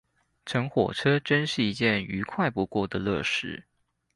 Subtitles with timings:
[0.47, 3.65] 乘火車真是一件愉快不過的樂事！